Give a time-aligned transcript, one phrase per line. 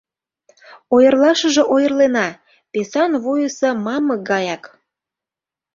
[0.95, 2.27] Ойырлашыже ойырлена
[2.71, 4.63] песан вуйысо мамык гаяк.